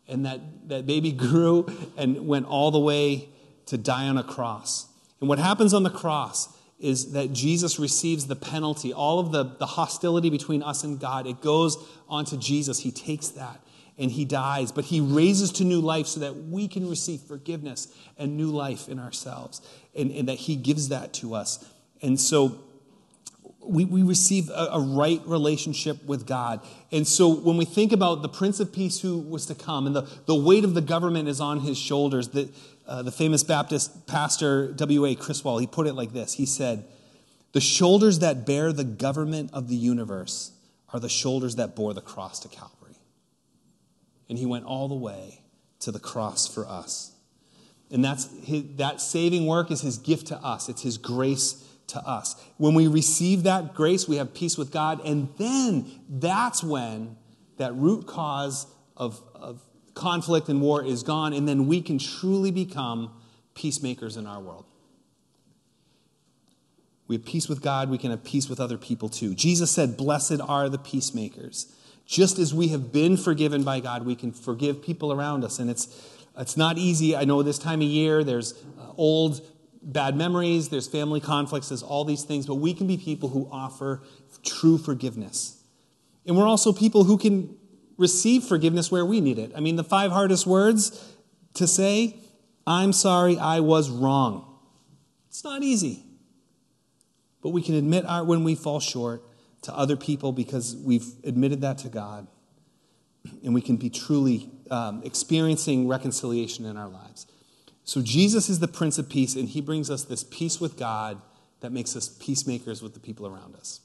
And 0.08 0.26
that, 0.26 0.42
that 0.68 0.86
baby 0.86 1.12
grew 1.12 1.66
and 1.98 2.28
went 2.28 2.46
all 2.46 2.72
the 2.72 2.80
way 2.80 3.30
to 3.68 3.78
die 3.78 4.08
on 4.08 4.18
a 4.18 4.24
cross. 4.24 4.88
And 5.20 5.30
what 5.30 5.40
happens 5.40 5.74
on 5.74 5.84
the 5.84 5.90
cross 5.90 6.50
is 6.80 7.14
that 7.14 7.32
Jesus 7.32 7.80
receives 7.80 8.28
the 8.28 8.36
penalty, 8.36 8.92
all 8.92 9.20
of 9.20 9.32
the, 9.32 9.56
the 9.58 9.66
hostility 9.66 10.30
between 10.30 10.62
us 10.62 10.84
and 10.84 11.00
God. 11.00 11.26
It 11.26 11.42
goes 11.42 11.78
onto 12.10 12.36
Jesus. 12.36 12.80
He 12.80 12.92
takes 12.92 13.30
that 13.30 13.62
and 13.98 14.12
he 14.12 14.26
dies, 14.26 14.72
but 14.72 14.86
he 14.86 15.00
raises 15.00 15.52
to 15.54 15.64
new 15.64 15.80
life 15.80 16.08
so 16.08 16.20
that 16.20 16.36
we 16.36 16.68
can 16.68 16.90
receive 16.90 17.22
forgiveness 17.22 17.88
and 18.18 18.36
new 18.36 18.50
life 18.50 18.90
in 18.90 19.00
ourselves, 19.00 19.62
and, 19.96 20.12
and 20.12 20.28
that 20.28 20.40
he 20.40 20.56
gives 20.56 20.90
that 20.90 21.14
to 21.14 21.36
us. 21.36 21.64
And 22.02 22.20
so 22.20 22.60
we, 23.66 23.86
we 23.86 24.04
receive 24.04 24.50
a, 24.50 24.70
a, 24.74 24.80
right 24.80 25.22
relationship 25.26 26.04
with 26.06 26.26
God. 26.26 26.62
And 26.92 27.08
so 27.08 27.30
when 27.30 27.58
we 27.58 27.66
think 27.66 27.92
about 27.92 28.22
the 28.22 28.30
Prince 28.30 28.60
of 28.60 28.72
Peace 28.74 29.02
who 29.02 29.18
was 29.18 29.46
to 29.48 29.56
come, 29.56 29.88
and 29.88 29.96
the, 29.96 30.02
the 30.26 30.36
weight 30.36 30.64
of 30.64 30.74
the 30.74 30.82
government 30.82 31.28
is 31.28 31.40
on 31.40 31.60
his 31.60 31.78
shoulders, 31.78 32.30
the, 32.30 32.50
uh, 32.88 33.02
the 33.02 33.12
famous 33.12 33.44
Baptist 33.44 34.08
pastor 34.08 34.72
W.A. 34.74 35.16
Criswell, 35.16 35.58
he 35.58 35.68
put 35.68 35.88
it 35.88 35.94
like 35.94 36.14
this 36.14 36.34
He 36.34 36.46
said, 36.46 36.86
The 37.54 37.62
shoulders 37.62 38.20
that 38.20 38.46
bear 38.46 38.74
the 38.74 38.84
government 38.84 39.52
of 39.54 39.70
the 39.70 39.76
universe 39.76 40.52
are 40.92 41.00
the 41.00 41.10
shoulders 41.10 41.56
that 41.56 41.76
bore 41.76 41.94
the 41.94 42.02
cross 42.02 42.40
to 42.42 42.48
Calvary. 42.48 42.98
And 44.30 44.38
he 44.38 44.46
went 44.46 44.66
all 44.66 44.88
the 44.88 44.96
way 44.96 45.42
to 45.80 45.92
the 45.92 46.00
cross 46.00 46.48
for 46.48 46.68
us. 46.68 47.12
And 47.92 48.04
that's 48.04 48.30
his, 48.44 48.64
that 48.78 49.02
saving 49.02 49.46
work 49.46 49.70
is 49.70 49.82
his 49.82 49.98
gift 49.98 50.28
to 50.28 50.38
us, 50.38 50.70
it's 50.70 50.82
his 50.82 50.98
grace 50.98 51.64
to 51.94 52.00
us. 52.08 52.36
When 52.58 52.74
we 52.74 52.88
receive 52.88 53.44
that 53.44 53.74
grace, 53.74 54.08
we 54.08 54.18
have 54.18 54.34
peace 54.34 54.58
with 54.58 54.72
God, 54.72 55.02
and 55.06 55.30
then 55.38 55.90
that's 56.10 56.64
when 56.64 57.16
that 57.58 57.74
root 57.76 58.06
cause 58.06 58.68
of, 58.98 59.22
of 59.34 59.62
conflict 59.94 60.50
and 60.50 60.62
war 60.62 60.84
is 60.84 61.04
gone, 61.04 61.34
and 61.34 61.48
then 61.48 61.68
we 61.68 61.82
can 61.82 61.98
truly 61.98 62.52
become 62.52 63.12
peacemakers 63.56 64.18
in 64.18 64.28
our 64.28 64.40
world. 64.40 64.66
we 67.08 67.16
have 67.16 67.26
peace 67.26 67.48
with 67.48 67.62
God, 67.62 67.90
we 67.90 67.98
can 67.98 68.12
have 68.12 68.24
peace 68.24 68.50
with 68.50 68.60
other 68.60 68.78
people 68.78 69.10
too. 69.10 69.36
Jesus 69.36 69.72
said, 69.72 69.98
Blessed 69.98 70.42
are 70.42 70.70
the 70.70 70.80
peacemakers. 70.80 71.72
Just 72.06 72.38
as 72.38 72.54
we 72.54 72.70
have 72.70 72.92
been 72.92 73.16
forgiven 73.16 73.64
by 73.64 73.80
God, 73.80 74.06
we 74.06 74.16
can 74.16 74.32
forgive 74.32 74.82
people 74.82 75.14
around 75.14 75.44
us. 75.44 75.60
And 75.60 75.70
it's, 75.70 75.88
it's 76.38 76.58
not 76.58 76.78
easy. 76.78 77.16
I 77.16 77.24
know 77.24 77.44
this 77.44 77.60
time 77.60 77.82
of 77.82 77.88
year, 77.88 78.24
there's 78.24 78.54
uh, 78.80 78.92
old 78.98 79.42
bad 79.84 80.16
memories, 80.16 80.70
there's 80.70 80.88
family 80.88 81.20
conflicts, 81.20 81.70
there's 81.70 81.84
all 81.84 82.06
these 82.06 82.24
things, 82.24 82.46
but 82.46 82.56
we 82.56 82.74
can 82.74 82.88
be 82.88 82.98
people 82.98 83.30
who 83.30 83.48
offer 83.52 84.02
true 84.44 84.78
forgiveness. 84.78 85.62
And 86.26 86.38
we're 86.38 86.48
also 86.48 86.72
people 86.72 87.04
who 87.04 87.18
can 87.18 87.56
receive 87.98 88.44
forgiveness 88.44 88.92
where 88.92 89.06
we 89.06 89.22
need 89.22 89.38
it. 89.38 89.52
I 89.56 89.60
mean, 89.60 89.76
the 89.76 89.84
five 89.84 90.12
hardest 90.12 90.48
words 90.48 91.14
to 91.56 91.68
say, 91.68 92.18
I'm 92.66 92.94
sorry, 92.94 93.38
I 93.38 93.60
was 93.60 93.90
wrong. 93.90 94.58
It's 95.28 95.44
not 95.44 95.64
easy. 95.64 96.04
But 97.42 97.50
we 97.50 97.62
can 97.62 97.76
admit 97.76 98.06
our, 98.06 98.24
when 98.24 98.44
we 98.44 98.56
fall 98.56 98.80
short 98.80 99.24
to 99.64 99.76
other 99.76 99.98
people 99.98 100.32
because 100.32 100.76
we've 100.76 101.08
admitted 101.24 101.62
that 101.62 101.78
to 101.80 101.90
God. 101.90 102.28
And 103.44 103.54
we 103.54 103.62
can 103.62 103.78
be 103.78 103.90
truly 103.90 104.50
um, 104.70 105.02
experiencing 105.04 105.88
reconciliation 105.88 106.66
in 106.66 106.78
our 106.78 106.90
lives. 106.90 107.26
So 107.86 108.02
Jesus 108.02 108.50
is 108.50 108.60
the 108.60 108.68
Prince 108.68 108.98
of 108.98 109.10
Peace, 109.10 109.36
and 109.36 109.50
he 109.50 109.62
brings 109.62 109.90
us 109.90 110.04
this 110.04 110.24
peace 110.24 110.62
with 110.62 110.78
God 110.78 111.22
that 111.60 111.72
makes 111.72 111.96
us 111.96 112.10
peacemakers 112.10 112.82
with 112.82 112.94
the 112.94 113.00
people 113.00 113.28
around 113.28 113.56
us. 113.56 113.82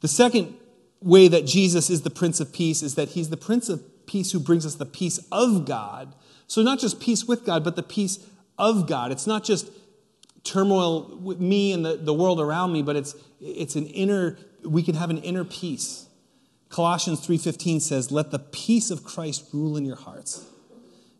The 0.00 0.08
second 0.08 0.54
way 1.00 1.28
that 1.28 1.46
Jesus 1.46 1.90
is 1.90 2.02
the 2.02 2.10
Prince 2.10 2.40
of 2.40 2.52
Peace 2.52 2.82
is 2.82 2.94
that 2.94 3.10
he's 3.10 3.30
the 3.30 3.36
Prince 3.36 3.68
of 3.68 3.82
Peace 4.06 4.32
who 4.32 4.40
brings 4.40 4.64
us 4.64 4.74
the 4.74 4.86
peace 4.86 5.18
of 5.32 5.66
God. 5.66 6.14
So, 6.46 6.62
not 6.62 6.78
just 6.78 7.00
peace 7.00 7.24
with 7.24 7.44
God, 7.44 7.64
but 7.64 7.76
the 7.76 7.82
peace 7.82 8.24
of 8.58 8.86
God. 8.86 9.10
It's 9.10 9.26
not 9.26 9.42
just 9.42 9.70
turmoil 10.44 11.18
with 11.18 11.40
me 11.40 11.72
and 11.72 11.84
the, 11.84 11.96
the 11.96 12.14
world 12.14 12.40
around 12.40 12.72
me, 12.72 12.82
but 12.82 12.96
it's, 12.96 13.16
it's 13.40 13.76
an 13.76 13.86
inner, 13.86 14.38
we 14.64 14.82
can 14.82 14.94
have 14.94 15.10
an 15.10 15.18
inner 15.18 15.44
peace. 15.44 16.06
Colossians 16.68 17.26
3.15 17.26 17.80
says, 17.80 18.10
let 18.10 18.30
the 18.30 18.38
peace 18.38 18.90
of 18.90 19.04
Christ 19.04 19.48
rule 19.52 19.76
in 19.76 19.84
your 19.84 19.96
hearts. 19.96 20.46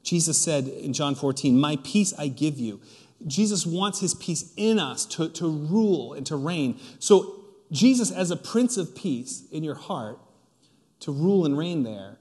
Jesus 0.06 0.40
said 0.40 0.68
in 0.68 0.92
John 0.92 1.16
14, 1.16 1.58
my 1.58 1.78
peace 1.82 2.14
I 2.16 2.28
give 2.28 2.58
you. 2.58 2.80
Jesus 3.26 3.66
wants 3.66 3.98
his 3.98 4.14
peace 4.14 4.52
in 4.56 4.78
us 4.78 5.04
to, 5.06 5.28
to 5.30 5.50
rule 5.50 6.12
and 6.12 6.24
to 6.26 6.36
reign. 6.36 6.78
So 7.00 7.44
Jesus, 7.72 8.12
as 8.12 8.30
a 8.30 8.36
prince 8.36 8.76
of 8.76 8.94
peace 8.94 9.42
in 9.50 9.64
your 9.64 9.74
heart, 9.74 10.20
to 11.00 11.10
rule 11.10 11.44
and 11.44 11.58
reign 11.58 11.82
there, 11.82 12.18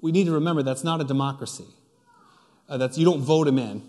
we 0.00 0.12
need 0.12 0.26
to 0.26 0.32
remember 0.32 0.62
that's 0.62 0.84
not 0.84 1.00
a 1.00 1.04
democracy. 1.04 1.64
Uh, 2.68 2.76
that's, 2.76 2.98
you 2.98 3.06
don't 3.06 3.22
vote 3.22 3.48
him 3.48 3.58
in. 3.58 3.82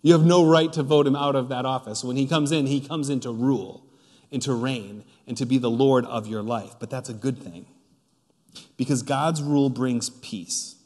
You 0.00 0.14
have 0.14 0.24
no 0.24 0.48
right 0.48 0.72
to 0.72 0.82
vote 0.82 1.06
him 1.06 1.14
out 1.14 1.36
of 1.36 1.50
that 1.50 1.66
office. 1.66 2.02
When 2.02 2.16
he 2.16 2.26
comes 2.26 2.50
in, 2.50 2.66
he 2.66 2.80
comes 2.80 3.10
in 3.10 3.20
to 3.20 3.30
rule 3.30 3.84
and 4.32 4.40
to 4.42 4.54
reign 4.54 5.04
and 5.26 5.36
to 5.36 5.44
be 5.44 5.58
the 5.58 5.70
Lord 5.70 6.06
of 6.06 6.26
your 6.26 6.42
life. 6.42 6.76
But 6.80 6.88
that's 6.88 7.10
a 7.10 7.14
good 7.14 7.38
thing 7.38 7.66
because 8.78 9.02
God's 9.02 9.42
rule 9.42 9.68
brings 9.68 10.08
peace. 10.08 10.76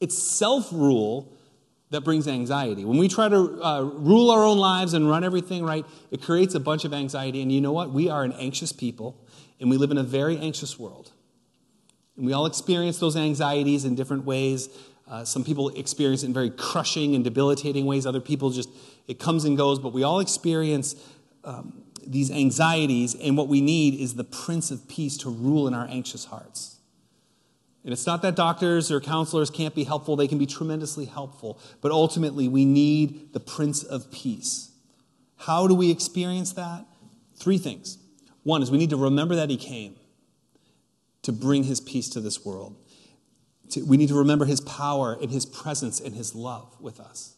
It's 0.00 0.16
self 0.16 0.72
rule 0.72 1.32
that 1.90 2.02
brings 2.02 2.28
anxiety. 2.28 2.84
When 2.84 2.98
we 2.98 3.08
try 3.08 3.28
to 3.28 3.62
uh, 3.62 3.82
rule 3.82 4.30
our 4.30 4.44
own 4.44 4.58
lives 4.58 4.92
and 4.92 5.08
run 5.08 5.24
everything 5.24 5.64
right, 5.64 5.86
it 6.10 6.22
creates 6.22 6.54
a 6.54 6.60
bunch 6.60 6.84
of 6.84 6.92
anxiety. 6.92 7.40
And 7.40 7.50
you 7.50 7.60
know 7.60 7.72
what? 7.72 7.90
We 7.92 8.10
are 8.10 8.24
an 8.24 8.32
anxious 8.32 8.72
people, 8.72 9.16
and 9.58 9.70
we 9.70 9.76
live 9.76 9.90
in 9.90 9.98
a 9.98 10.02
very 10.02 10.36
anxious 10.38 10.78
world. 10.78 11.12
And 12.16 12.26
we 12.26 12.32
all 12.32 12.46
experience 12.46 12.98
those 12.98 13.16
anxieties 13.16 13.84
in 13.84 13.94
different 13.94 14.24
ways. 14.24 14.68
Uh, 15.08 15.24
some 15.24 15.44
people 15.44 15.70
experience 15.70 16.22
it 16.22 16.26
in 16.26 16.34
very 16.34 16.50
crushing 16.50 17.14
and 17.14 17.24
debilitating 17.24 17.86
ways. 17.86 18.04
Other 18.04 18.20
people 18.20 18.50
just, 18.50 18.68
it 19.06 19.18
comes 19.18 19.44
and 19.44 19.56
goes. 19.56 19.78
But 19.78 19.94
we 19.94 20.02
all 20.02 20.20
experience 20.20 20.94
um, 21.44 21.84
these 22.06 22.30
anxieties, 22.30 23.14
and 23.14 23.36
what 23.36 23.48
we 23.48 23.60
need 23.60 23.98
is 23.98 24.14
the 24.14 24.24
Prince 24.24 24.70
of 24.70 24.86
Peace 24.88 25.16
to 25.18 25.30
rule 25.30 25.66
in 25.66 25.74
our 25.74 25.86
anxious 25.88 26.26
hearts. 26.26 26.77
And 27.88 27.94
it's 27.94 28.06
not 28.06 28.20
that 28.20 28.36
doctors 28.36 28.90
or 28.90 29.00
counselors 29.00 29.48
can't 29.48 29.74
be 29.74 29.84
helpful, 29.84 30.14
they 30.14 30.28
can 30.28 30.36
be 30.36 30.44
tremendously 30.44 31.06
helpful. 31.06 31.58
But 31.80 31.90
ultimately, 31.90 32.46
we 32.46 32.66
need 32.66 33.32
the 33.32 33.40
Prince 33.40 33.82
of 33.82 34.12
Peace. 34.12 34.72
How 35.38 35.66
do 35.66 35.74
we 35.74 35.90
experience 35.90 36.52
that? 36.52 36.84
Three 37.36 37.56
things. 37.56 37.96
One 38.42 38.62
is 38.62 38.70
we 38.70 38.76
need 38.76 38.90
to 38.90 38.98
remember 38.98 39.36
that 39.36 39.48
He 39.48 39.56
came 39.56 39.96
to 41.22 41.32
bring 41.32 41.64
His 41.64 41.80
peace 41.80 42.10
to 42.10 42.20
this 42.20 42.44
world. 42.44 42.76
We 43.86 43.96
need 43.96 44.10
to 44.10 44.18
remember 44.18 44.44
His 44.44 44.60
power 44.60 45.16
and 45.18 45.30
His 45.30 45.46
presence 45.46 45.98
and 45.98 46.14
His 46.14 46.34
love 46.34 46.76
with 46.78 47.00
us. 47.00 47.36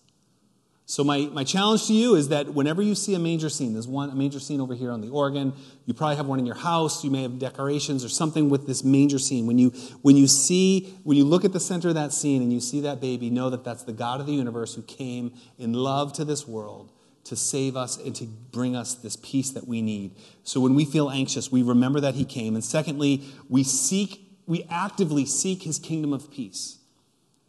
So, 0.91 1.05
my, 1.05 1.29
my 1.33 1.45
challenge 1.45 1.87
to 1.87 1.93
you 1.93 2.17
is 2.17 2.31
that 2.31 2.53
whenever 2.53 2.83
you 2.83 2.97
see 2.97 3.15
a 3.15 3.19
manger 3.21 3.49
scene, 3.49 3.75
there's 3.75 3.87
one 3.87 4.11
a 4.11 4.15
manger 4.17 4.41
scene 4.41 4.61
over 4.61 4.75
here 4.75 4.91
on 4.91 5.01
the 5.01 5.09
organ. 5.09 5.53
You 5.87 5.95
probably 5.95 6.17
have 6.17 6.27
one 6.27 6.41
in 6.41 6.47
your 6.47 6.57
house. 6.57 7.05
You 7.05 7.13
may 7.13 7.23
have 7.23 7.39
decorations 7.39 8.05
or 8.05 8.09
something 8.09 8.51
with 8.51 8.67
this 8.67 8.83
manger 8.83 9.21
scene. 9.21 9.47
When 9.47 9.57
you, 9.57 9.71
when 10.03 10.17
you 10.17 10.27
see, 10.27 10.99
when 11.05 11.17
you 11.17 11.25
look 11.25 11.45
at 11.45 11.53
the 11.53 11.61
center 11.61 11.91
of 11.91 11.95
that 11.95 12.13
scene 12.13 12.43
and 12.43 12.53
you 12.53 12.59
see 12.59 12.81
that 12.81 13.01
baby, 13.01 13.31
know 13.31 13.51
that 13.51 13.63
that's 13.63 13.85
the 13.85 13.93
God 13.93 14.19
of 14.19 14.27
the 14.27 14.33
universe 14.33 14.75
who 14.75 14.83
came 14.83 15.33
in 15.59 15.75
love 15.75 16.13
to 16.15 16.25
this 16.25 16.49
world 16.49 16.91
to 17.23 17.37
save 17.37 17.77
us 17.77 17.97
and 17.97 18.17
to 18.17 18.25
bring 18.25 18.75
us 18.75 18.97
this 18.97 19.15
peace 19.15 19.51
that 19.51 19.69
we 19.69 19.83
need. 19.83 20.17
So, 20.43 20.59
when 20.59 20.75
we 20.75 20.85
feel 20.85 21.09
anxious, 21.09 21.53
we 21.53 21.63
remember 21.63 22.01
that 22.01 22.17
He 22.17 22.25
came. 22.25 22.57
And 22.57 22.65
secondly, 22.65 23.23
we 23.49 23.63
seek, 23.63 24.27
we 24.45 24.65
actively 24.69 25.25
seek 25.25 25.63
His 25.63 25.79
kingdom 25.79 26.13
of 26.13 26.33
peace. 26.33 26.80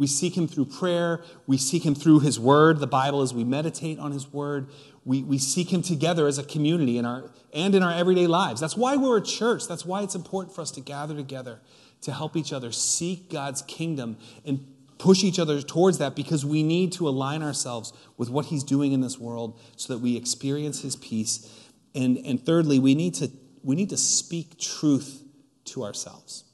We 0.02 0.08
seek 0.08 0.36
him 0.36 0.48
through 0.48 0.66
prayer. 0.66 1.22
We 1.46 1.60
seek 1.60 1.86
him 1.86 1.94
through 1.94 2.22
his 2.22 2.40
word, 2.40 2.80
the 2.80 2.88
Bible, 2.88 3.22
as 3.22 3.36
we 3.36 3.44
meditate 3.44 4.00
on 4.00 4.12
his 4.12 4.34
word. 4.34 4.68
We, 5.06 5.22
we 5.22 5.38
seek 5.38 5.72
him 5.72 5.84
together 5.84 6.26
as 6.26 6.40
a 6.40 6.44
community 6.44 6.98
in 6.98 7.06
our, 7.06 7.30
and 7.54 7.76
in 7.76 7.84
our 7.84 7.94
everyday 7.94 8.26
lives. 8.26 8.60
That's 8.60 8.76
why 8.76 8.96
we're 8.96 9.20
a 9.20 9.22
church. 9.22 9.68
That's 9.68 9.86
why 9.86 10.02
it's 10.02 10.16
important 10.16 10.56
for 10.56 10.62
us 10.62 10.72
to 10.72 10.82
gather 10.82 11.14
together 11.14 11.60
to 12.02 12.12
help 12.12 12.36
each 12.36 12.52
other 12.52 12.72
seek 12.72 13.30
God's 13.30 13.62
kingdom 13.62 14.18
and 14.44 14.66
push 14.98 15.24
each 15.24 15.38
other 15.38 15.62
towards 15.62 16.00
that 16.00 16.16
because 16.16 16.44
we 16.44 16.64
need 16.64 16.94
to 16.94 17.08
align 17.08 17.44
ourselves 17.44 17.94
with 18.18 18.28
what 18.28 18.48
he's 18.48 18.64
doing 18.64 18.94
in 18.94 19.02
this 19.02 19.20
world 19.20 19.60
so 19.76 19.94
that 19.94 20.00
we 20.00 20.18
experience 20.18 20.82
his 20.82 20.96
peace. 20.96 21.48
And, 21.94 22.18
and 22.26 22.44
thirdly, 22.44 22.80
we 22.80 22.96
need, 22.96 23.14
to, 23.16 23.30
we 23.64 23.76
need 23.76 23.92
to 23.92 23.98
speak 23.98 24.58
truth 24.58 25.22
to 25.66 25.84
ourselves. 25.84 26.46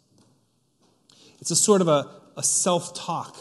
It's 1.40 1.52
a 1.52 1.56
sort 1.56 1.80
of 1.80 1.88
a, 1.88 2.27
a 2.38 2.44
self 2.44 2.94
talk 2.94 3.36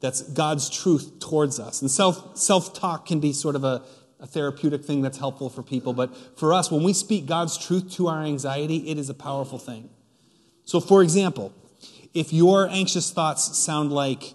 that's 0.00 0.22
God's 0.22 0.70
truth 0.70 1.18
towards 1.20 1.58
us. 1.58 1.82
And 1.82 1.90
self 1.90 2.38
self 2.38 2.72
talk 2.72 3.06
can 3.06 3.20
be 3.20 3.32
sort 3.32 3.56
of 3.56 3.64
a, 3.64 3.82
a 4.20 4.26
therapeutic 4.26 4.84
thing 4.84 5.02
that's 5.02 5.18
helpful 5.18 5.50
for 5.50 5.62
people. 5.62 5.92
But 5.92 6.38
for 6.38 6.54
us, 6.54 6.70
when 6.70 6.82
we 6.82 6.92
speak 6.92 7.26
God's 7.26 7.58
truth 7.58 7.92
to 7.96 8.08
our 8.08 8.22
anxiety, 8.22 8.88
it 8.88 8.98
is 8.98 9.10
a 9.10 9.14
powerful 9.14 9.58
thing. 9.58 9.90
So, 10.64 10.80
for 10.80 11.02
example, 11.02 11.52
if 12.14 12.32
your 12.32 12.68
anxious 12.68 13.10
thoughts 13.10 13.58
sound 13.58 13.92
like, 13.92 14.34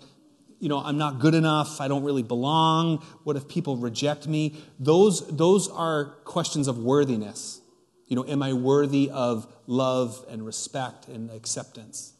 you 0.59 0.69
know, 0.69 0.77
I'm 0.77 0.97
not 0.97 1.19
good 1.19 1.33
enough, 1.33 1.81
I 1.81 1.87
don't 1.87 2.03
really 2.03 2.23
belong, 2.23 2.99
what 3.23 3.35
if 3.35 3.47
people 3.47 3.75
reject 3.75 4.27
me? 4.27 4.55
Those, 4.79 5.27
those 5.27 5.67
are 5.67 6.05
questions 6.23 6.67
of 6.67 6.77
worthiness. 6.77 7.59
You 8.07 8.15
know, 8.15 8.25
am 8.25 8.43
I 8.43 8.53
worthy 8.53 9.09
of 9.09 9.51
love 9.67 10.23
and 10.29 10.45
respect 10.45 11.07
and 11.07 11.31
acceptance? 11.31 12.13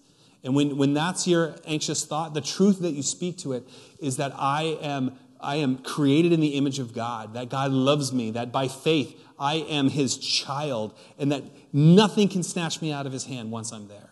And 0.43 0.55
when, 0.55 0.77
when 0.77 0.93
that's 0.93 1.27
your 1.27 1.55
anxious 1.65 2.05
thought, 2.05 2.33
the 2.33 2.41
truth 2.41 2.79
that 2.79 2.91
you 2.91 3.03
speak 3.03 3.37
to 3.39 3.53
it 3.53 3.67
is 3.99 4.17
that 4.17 4.33
I 4.35 4.77
am, 4.81 5.17
I 5.39 5.57
am 5.57 5.77
created 5.77 6.31
in 6.31 6.39
the 6.39 6.55
image 6.55 6.79
of 6.79 6.93
God, 6.93 7.35
that 7.35 7.49
God 7.49 7.71
loves 7.71 8.11
me, 8.11 8.31
that 8.31 8.51
by 8.51 8.67
faith 8.67 9.19
I 9.37 9.55
am 9.55 9.89
his 9.89 10.17
child, 10.17 10.97
and 11.19 11.31
that 11.31 11.43
nothing 11.73 12.27
can 12.27 12.43
snatch 12.43 12.81
me 12.81 12.91
out 12.91 13.05
of 13.05 13.13
his 13.13 13.25
hand 13.25 13.51
once 13.51 13.71
I'm 13.71 13.87
there. 13.87 14.09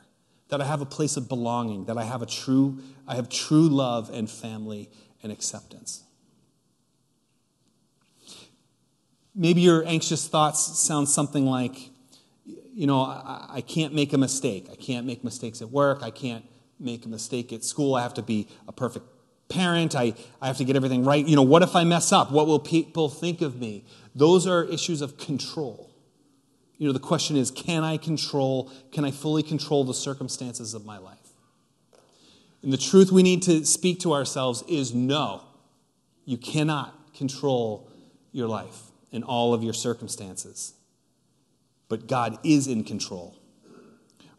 That 0.49 0.61
I 0.61 0.65
have 0.65 0.81
a 0.81 0.85
place 0.85 1.17
of 1.17 1.27
belonging, 1.27 1.85
that 1.85 1.97
I 1.97 2.03
have 2.03 2.21
a 2.21 2.25
true, 2.25 2.79
I 3.07 3.15
have 3.15 3.29
true 3.29 3.67
love 3.67 4.09
and 4.11 4.29
family 4.29 4.89
and 5.21 5.31
acceptance. 5.31 6.03
Maybe 9.35 9.61
your 9.61 9.85
anxious 9.85 10.27
thoughts 10.27 10.79
sound 10.79 11.09
something 11.09 11.45
like, 11.45 11.91
you 12.73 12.87
know, 12.87 13.01
I, 13.01 13.47
I 13.55 13.61
can't 13.61 13.93
make 13.93 14.13
a 14.13 14.17
mistake. 14.17 14.67
I 14.71 14.75
can't 14.75 15.05
make 15.05 15.23
mistakes 15.23 15.61
at 15.61 15.69
work. 15.69 16.01
I 16.01 16.11
can't 16.11 16.45
make 16.79 17.05
a 17.05 17.09
mistake 17.09 17.51
at 17.51 17.63
school. 17.63 17.95
I 17.95 18.01
have 18.01 18.13
to 18.15 18.21
be 18.21 18.47
a 18.67 18.71
perfect 18.71 19.05
parent. 19.49 19.95
I, 19.95 20.13
I 20.41 20.47
have 20.47 20.57
to 20.57 20.63
get 20.63 20.75
everything 20.75 21.03
right. 21.03 21.25
You 21.25 21.35
know, 21.35 21.43
what 21.43 21.61
if 21.61 21.75
I 21.75 21.83
mess 21.83 22.11
up? 22.11 22.31
What 22.31 22.47
will 22.47 22.59
people 22.59 23.09
think 23.09 23.41
of 23.41 23.59
me? 23.59 23.85
Those 24.15 24.47
are 24.47 24.63
issues 24.63 25.01
of 25.01 25.17
control. 25.17 25.89
You 26.77 26.87
know, 26.87 26.93
the 26.93 26.99
question 26.99 27.35
is 27.35 27.51
can 27.51 27.83
I 27.83 27.97
control, 27.97 28.71
can 28.91 29.03
I 29.03 29.11
fully 29.11 29.43
control 29.43 29.83
the 29.83 29.93
circumstances 29.93 30.73
of 30.73 30.85
my 30.85 30.97
life? 30.97 31.17
And 32.63 32.71
the 32.71 32.77
truth 32.77 33.11
we 33.11 33.23
need 33.23 33.41
to 33.43 33.65
speak 33.65 33.99
to 34.01 34.13
ourselves 34.13 34.63
is 34.67 34.93
no, 34.93 35.43
you 36.25 36.37
cannot 36.37 37.13
control 37.13 37.89
your 38.31 38.47
life 38.47 38.91
and 39.11 39.23
all 39.23 39.53
of 39.53 39.63
your 39.63 39.73
circumstances 39.73 40.73
but 41.89 42.07
God 42.07 42.37
is 42.43 42.67
in 42.67 42.83
control. 42.83 43.35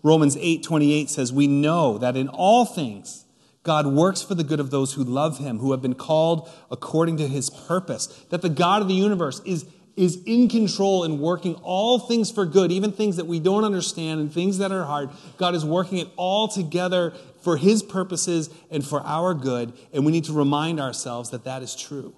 Romans 0.02 0.37
8:28 0.40 1.11
says, 1.11 1.33
"We 1.33 1.47
know 1.47 1.99
that 1.99 2.16
in 2.16 2.28
all 2.28 2.64
things 2.64 3.25
God 3.62 3.87
works 3.87 4.23
for 4.23 4.35
the 4.35 4.45
good 4.45 4.61
of 4.61 4.71
those 4.71 4.95
who 4.95 5.04
love 5.04 5.37
him, 5.37 5.59
who 5.59 5.73
have 5.73 5.83
been 5.83 5.95
called 5.95 6.49
according 6.71 7.19
to 7.19 7.28
his 7.28 7.50
purpose." 7.50 8.09
That 8.30 8.40
the 8.40 8.49
God 8.49 8.80
of 8.80 8.88
the 8.88 8.95
universe 8.95 9.42
is 9.45 9.66
is 9.97 10.23
in 10.25 10.49
control 10.49 11.04
and 11.04 11.21
working 11.21 11.54
all 11.57 11.99
things 11.99 12.30
for 12.30 12.47
good, 12.47 12.73
even 12.73 12.90
things 12.90 13.16
that 13.16 13.26
we 13.26 13.38
don't 13.38 13.64
understand 13.64 14.21
and 14.21 14.33
things 14.33 14.57
that 14.57 14.73
are 14.73 14.85
hard. 14.85 15.11
God 15.37 15.54
is 15.54 15.64
working 15.64 15.99
it 15.99 16.09
all 16.16 16.49
together 16.49 17.12
for 17.42 17.59
His 17.59 17.83
purposes 17.83 18.49
and 18.71 18.87
for 18.87 19.02
our 19.04 19.35
good, 19.35 19.75
and 19.92 20.07
we 20.07 20.12
need 20.12 20.25
to 20.25 20.33
remind 20.33 20.80
ourselves 20.80 21.30
that 21.30 21.45
that 21.45 21.62
is 21.62 21.75
true. 21.75 22.14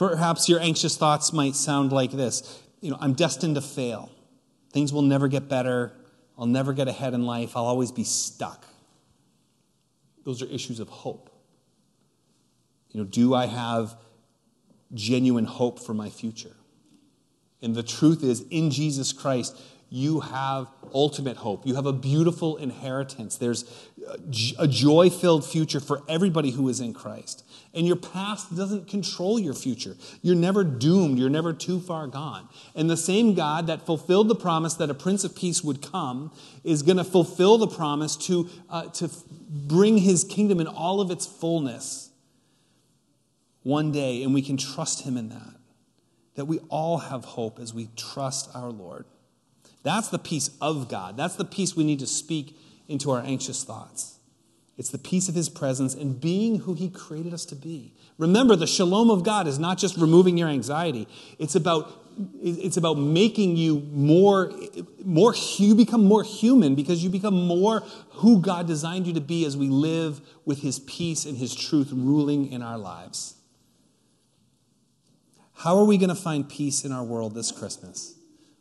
Perhaps 0.00 0.48
your 0.48 0.60
anxious 0.60 0.96
thoughts 0.96 1.30
might 1.30 1.54
sound 1.54 1.92
like 1.92 2.10
this 2.10 2.58
You 2.80 2.90
know, 2.90 2.96
I'm 3.02 3.12
destined 3.12 3.56
to 3.56 3.60
fail. 3.60 4.10
Things 4.72 4.94
will 4.94 5.02
never 5.02 5.28
get 5.28 5.46
better. 5.46 5.92
I'll 6.38 6.46
never 6.46 6.72
get 6.72 6.88
ahead 6.88 7.12
in 7.12 7.26
life. 7.26 7.54
I'll 7.54 7.66
always 7.66 7.92
be 7.92 8.04
stuck. 8.04 8.64
Those 10.24 10.40
are 10.40 10.46
issues 10.46 10.80
of 10.80 10.88
hope. 10.88 11.28
You 12.92 13.00
know, 13.00 13.06
do 13.06 13.34
I 13.34 13.44
have 13.44 13.94
genuine 14.94 15.44
hope 15.44 15.78
for 15.78 15.92
my 15.92 16.08
future? 16.08 16.56
And 17.60 17.74
the 17.74 17.82
truth 17.82 18.24
is, 18.24 18.40
in 18.48 18.70
Jesus 18.70 19.12
Christ, 19.12 19.60
you 19.90 20.20
have 20.20 20.68
ultimate 20.94 21.36
hope. 21.36 21.66
You 21.66 21.74
have 21.74 21.84
a 21.84 21.92
beautiful 21.92 22.56
inheritance. 22.56 23.36
There's 23.36 23.66
a 24.58 24.66
joy 24.66 25.10
filled 25.10 25.44
future 25.44 25.80
for 25.80 26.00
everybody 26.08 26.52
who 26.52 26.70
is 26.70 26.80
in 26.80 26.94
Christ. 26.94 27.44
And 27.72 27.86
your 27.86 27.96
past 27.96 28.56
doesn't 28.56 28.88
control 28.88 29.38
your 29.38 29.54
future. 29.54 29.96
You're 30.22 30.34
never 30.34 30.64
doomed. 30.64 31.18
You're 31.18 31.30
never 31.30 31.52
too 31.52 31.78
far 31.78 32.08
gone. 32.08 32.48
And 32.74 32.90
the 32.90 32.96
same 32.96 33.34
God 33.34 33.68
that 33.68 33.86
fulfilled 33.86 34.28
the 34.28 34.34
promise 34.34 34.74
that 34.74 34.90
a 34.90 34.94
Prince 34.94 35.22
of 35.22 35.36
Peace 35.36 35.62
would 35.62 35.80
come 35.80 36.32
is 36.64 36.82
going 36.82 36.96
to 36.96 37.04
fulfill 37.04 37.58
the 37.58 37.68
promise 37.68 38.16
to, 38.16 38.48
uh, 38.68 38.86
to 38.90 39.08
bring 39.48 39.98
his 39.98 40.24
kingdom 40.24 40.58
in 40.58 40.66
all 40.66 41.00
of 41.00 41.12
its 41.12 41.26
fullness 41.26 42.10
one 43.62 43.92
day. 43.92 44.24
And 44.24 44.34
we 44.34 44.42
can 44.42 44.56
trust 44.56 45.02
him 45.02 45.16
in 45.16 45.28
that. 45.28 45.54
That 46.34 46.46
we 46.46 46.58
all 46.70 46.98
have 46.98 47.24
hope 47.24 47.60
as 47.60 47.72
we 47.72 47.88
trust 47.96 48.50
our 48.52 48.70
Lord. 48.70 49.04
That's 49.84 50.08
the 50.08 50.18
peace 50.18 50.50
of 50.60 50.88
God. 50.88 51.16
That's 51.16 51.36
the 51.36 51.44
peace 51.44 51.76
we 51.76 51.84
need 51.84 52.00
to 52.00 52.06
speak 52.06 52.56
into 52.88 53.12
our 53.12 53.20
anxious 53.20 53.62
thoughts. 53.62 54.19
It's 54.80 54.88
the 54.88 54.96
peace 54.96 55.28
of 55.28 55.34
his 55.34 55.50
presence 55.50 55.94
and 55.94 56.18
being 56.18 56.60
who 56.60 56.72
he 56.72 56.88
created 56.88 57.34
us 57.34 57.44
to 57.44 57.54
be. 57.54 57.92
Remember, 58.16 58.56
the 58.56 58.66
shalom 58.66 59.10
of 59.10 59.22
God 59.22 59.46
is 59.46 59.58
not 59.58 59.76
just 59.76 59.98
removing 59.98 60.38
your 60.38 60.48
anxiety. 60.48 61.06
It's 61.38 61.54
about 61.54 61.92
it's 62.42 62.78
about 62.78 62.94
making 62.94 63.58
you 63.58 63.80
more 63.92 64.50
more 65.04 65.34
you 65.58 65.74
become 65.74 66.06
more 66.06 66.22
human 66.22 66.74
because 66.76 67.04
you 67.04 67.10
become 67.10 67.46
more 67.46 67.80
who 68.12 68.40
God 68.40 68.66
designed 68.66 69.06
you 69.06 69.12
to 69.12 69.20
be 69.20 69.44
as 69.44 69.54
we 69.54 69.68
live 69.68 70.22
with 70.46 70.62
his 70.62 70.78
peace 70.78 71.26
and 71.26 71.36
his 71.36 71.54
truth 71.54 71.90
ruling 71.92 72.50
in 72.50 72.62
our 72.62 72.78
lives. 72.78 73.34
How 75.56 75.76
are 75.76 75.84
we 75.84 75.98
going 75.98 76.08
to 76.08 76.14
find 76.14 76.48
peace 76.48 76.86
in 76.86 76.92
our 76.92 77.04
world 77.04 77.34
this 77.34 77.52
Christmas? 77.52 78.14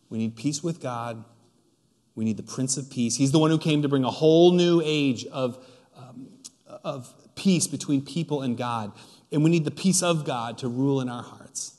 We 0.10 0.18
need 0.18 0.36
peace 0.36 0.62
with 0.62 0.82
God. 0.82 1.24
We 2.14 2.26
need 2.26 2.36
the 2.36 2.44
Prince 2.44 2.76
of 2.76 2.90
Peace. 2.90 3.16
He's 3.16 3.32
the 3.32 3.40
one 3.40 3.50
who 3.50 3.58
came 3.58 3.84
to 3.84 3.88
bring 3.88 4.04
a 4.04 4.12
whole 4.12 4.52
new 4.52 4.82
age 4.84 5.26
of, 5.28 5.66
of 6.83 7.13
peace 7.36 7.67
between 7.67 8.03
people 8.03 8.41
and 8.41 8.57
God. 8.57 8.91
And 9.31 9.43
we 9.43 9.50
need 9.50 9.65
the 9.65 9.71
peace 9.71 10.01
of 10.01 10.25
God 10.25 10.57
to 10.59 10.67
rule 10.67 11.01
in 11.01 11.09
our 11.09 11.24
hearts. 11.24 11.75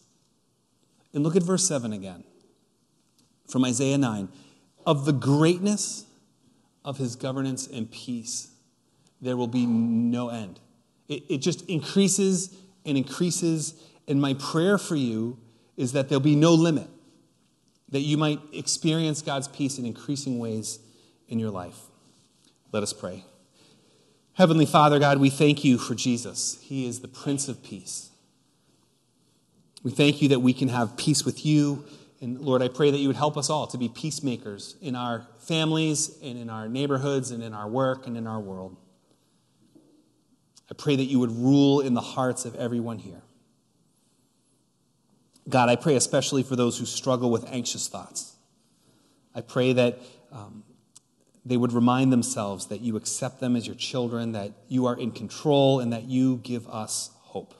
And 1.13 1.25
look 1.25 1.37
at 1.37 1.43
verse 1.43 1.67
7 1.67 1.93
again 1.93 2.25
from 3.49 3.65
Isaiah 3.65 3.99
9. 3.99 4.29
Of 4.87 5.05
the 5.05 5.13
greatness 5.13 6.05
of 6.85 6.99
his 6.99 7.17
governance 7.17 7.67
and 7.67 7.91
peace, 7.91 8.51
there 9.21 9.37
will 9.37 9.49
be 9.49 9.67
no 9.67 10.29
end. 10.29 10.61
It, 11.09 11.25
it 11.29 11.39
just 11.39 11.69
increases 11.69 12.57
and 12.87 12.97
increases. 12.97 13.75
And 14.09 14.21
my 14.21 14.35
prayer 14.35 14.79
for 14.79 14.97
you 14.97 15.39
is 15.77 15.93
that 15.93 16.09
there'll 16.09 16.21
be 16.21 16.37
no 16.37 16.55
limit 16.55 16.89
that 17.91 18.01
you 18.01 18.17
might 18.17 18.41
experience 18.53 19.21
God's 19.21 19.49
peace 19.49 19.79
in 19.79 19.85
increasing 19.85 20.39
ways 20.39 20.79
in 21.29 21.39
your 21.39 21.51
life. 21.51 21.77
Let 22.73 22.83
us 22.83 22.93
pray. 22.93 23.25
Heavenly 24.35 24.67
Father, 24.67 24.99
God, 24.99 25.19
we 25.19 25.29
thank 25.29 25.65
you 25.65 25.77
for 25.77 25.95
Jesus. 25.95 26.59
He 26.63 26.87
is 26.87 27.01
the 27.01 27.09
Prince 27.09 27.49
of 27.49 27.63
Peace. 27.63 28.11
We 29.83 29.91
thank 29.91 30.23
you 30.23 30.29
that 30.29 30.41
we 30.41 30.53
can 30.53 30.69
have 30.69 30.97
peace 30.97 31.25
with 31.25 31.45
you. 31.45 31.85
And 32.21 32.39
Lord, 32.41 32.63
I 32.63 32.69
pray 32.69 32.91
that 32.91 32.99
you 32.99 33.09
would 33.09 33.17
help 33.17 33.37
us 33.37 33.49
all 33.49 33.67
to 33.69 33.79
be 33.79 33.89
peacemakers 33.89 34.77
in 34.81 34.95
our 34.95 35.27
families 35.39 36.19
and 36.23 36.39
in 36.39 36.51
our 36.51 36.69
neighborhoods 36.69 37.31
and 37.31 37.43
in 37.43 37.55
our 37.55 37.69
work 37.69 38.07
and 38.07 38.17
in 38.17 38.27
our 38.27 38.39
world. 38.39 38.77
I 40.71 40.75
pray 40.75 40.97
that 40.97 41.05
you 41.05 41.19
would 41.19 41.33
rule 41.33 41.81
in 41.81 41.95
the 41.95 42.01
hearts 42.01 42.45
of 42.45 42.55
everyone 42.55 42.99
here. 42.99 43.23
God, 45.49 45.69
I 45.69 45.77
pray 45.77 45.97
especially 45.97 46.43
for 46.43 46.55
those 46.55 46.79
who 46.79 46.87
struggle 46.87 47.31
with 47.31 47.51
anxious 47.51 47.89
thoughts. 47.89 48.37
I 49.35 49.41
pray 49.41 49.73
that 49.73 49.99
um, 50.31 50.63
they 51.45 51.57
would 51.57 51.73
remind 51.73 52.13
themselves 52.13 52.67
that 52.67 52.81
you 52.81 52.97
accept 52.97 53.41
them 53.41 53.57
as 53.57 53.67
your 53.67 53.77
children, 53.77 54.33
that 54.33 54.53
you 54.69 54.87
are 54.87 54.99
in 54.99 55.11
control, 55.11 55.81
and 55.81 55.93
that 55.93 56.05
you 56.05 56.37
give 56.39 56.69
us 56.69 57.11
hope. 57.21 57.55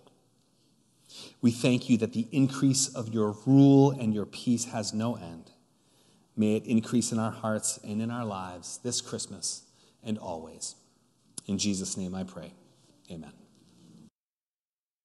We 1.41 1.51
thank 1.51 1.89
you 1.89 1.97
that 1.99 2.13
the 2.13 2.29
increase 2.31 2.89
of 2.89 3.13
your 3.13 3.37
rule 3.47 3.91
and 3.91 4.15
your 4.15 4.27
peace 4.27 4.67
has 4.67 4.93
no 4.93 5.17
end. 5.17 5.51
May 6.37 6.57
it 6.57 6.67
increase 6.67 7.13
in 7.13 7.19
our 7.19 7.33
hearts 7.33 7.79
and 7.83 8.01
in 8.01 8.11
our 8.11 8.25
lives 8.25 8.79
this 8.83 9.01
Christmas 9.01 9.63
and 10.03 10.19
always. 10.19 10.77
In 11.47 11.59
Jesus' 11.59 11.97
name 11.97 12.15
I 12.15 12.25
pray. 12.25 12.53
Amen. 13.11 13.40